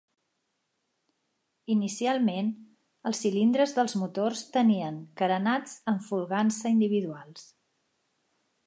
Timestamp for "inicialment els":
1.73-3.21